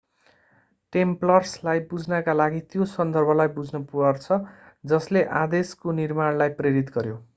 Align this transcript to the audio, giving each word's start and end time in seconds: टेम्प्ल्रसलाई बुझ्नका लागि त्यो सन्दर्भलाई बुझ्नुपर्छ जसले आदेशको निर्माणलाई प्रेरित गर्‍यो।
टेम्प्ल्रसलाई 0.93 1.83
बुझ्नका 1.91 2.33
लागि 2.39 2.61
त्यो 2.71 2.87
सन्दर्भलाई 2.93 3.53
बुझ्नुपर्छ 3.59 4.39
जसले 4.93 5.23
आदेशको 5.43 5.97
निर्माणलाई 6.01 6.57
प्रेरित 6.61 6.95
गर्‍यो। 6.97 7.21